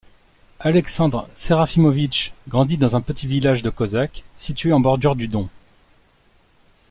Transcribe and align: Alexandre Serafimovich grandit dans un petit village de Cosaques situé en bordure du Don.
Alexandre 0.59 1.29
Serafimovich 1.35 2.33
grandit 2.49 2.79
dans 2.79 2.95
un 2.95 3.01
petit 3.01 3.27
village 3.27 3.61
de 3.61 3.69
Cosaques 3.69 4.23
situé 4.35 4.73
en 4.73 4.79
bordure 4.79 5.15
du 5.15 5.27
Don. 5.27 5.47